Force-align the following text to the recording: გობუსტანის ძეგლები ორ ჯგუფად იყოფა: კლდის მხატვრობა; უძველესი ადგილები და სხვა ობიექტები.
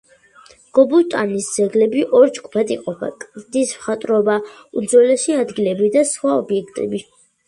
გობუსტანის 0.75 1.49
ძეგლები 1.57 1.99
ორ 2.19 2.31
ჯგუფად 2.37 2.73
იყოფა: 2.75 3.09
კლდის 3.23 3.73
მხატვრობა; 3.81 4.39
უძველესი 4.81 5.37
ადგილები 5.45 5.91
და 5.97 6.03
სხვა 6.13 6.33
ობიექტები. 6.39 7.03